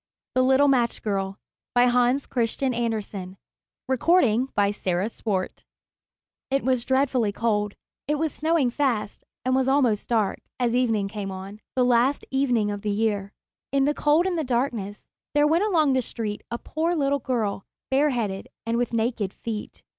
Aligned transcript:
THE 0.33 0.41
LITTLE 0.41 0.67
MATCH 0.67 1.03
GIRL[*] 1.03 1.37
Hans 1.77 2.27
Andersen 2.27 3.37
It 3.77 4.47
was 6.63 6.85
dreadfully 6.85 7.31
cold; 7.31 7.75
it 8.07 8.15
was 8.15 8.33
snowing 8.33 8.69
fast, 8.71 9.23
and 9.45 9.55
was 9.55 9.67
almost 9.67 10.09
dark, 10.09 10.39
as 10.59 10.75
evening 10.75 11.07
came 11.07 11.29
on 11.29 11.59
the 11.75 11.85
last 11.85 12.25
evening 12.31 12.71
of 12.71 12.81
the 12.81 12.89
year. 12.89 13.31
In 13.71 13.85
the 13.85 13.93
cold 13.93 14.25
and 14.25 14.39
the 14.39 14.43
darkness, 14.43 15.03
there 15.35 15.45
went 15.45 15.65
along 15.65 15.93
the 15.93 16.01
street 16.01 16.41
a 16.49 16.57
poor 16.57 16.95
little 16.95 17.19
girl, 17.19 17.63
bareheaded 17.91 18.49
and 18.65 18.77
with 18.77 18.93
naked 18.93 19.31
feet. 19.31 19.83